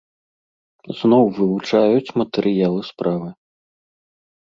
Зноў 1.01 1.25
вывучаюць 1.37 2.13
матэрыялы 2.25 2.81
справы. 2.91 3.29